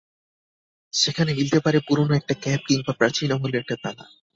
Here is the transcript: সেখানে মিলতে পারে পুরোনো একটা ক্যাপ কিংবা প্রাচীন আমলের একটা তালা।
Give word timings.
সেখানে 0.93 1.31
মিলতে 1.33 1.59
পারে 1.59 1.79
পুরোনো 1.87 2.13
একটা 2.15 2.33
ক্যাপ 2.41 2.61
কিংবা 2.67 2.93
প্রাচীন 2.93 3.29
আমলের 3.31 3.61
একটা 3.61 3.75
তালা। 3.83 4.05